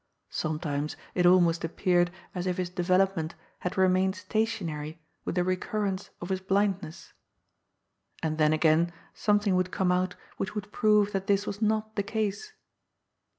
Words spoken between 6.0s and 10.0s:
of his blindness. And then again something would come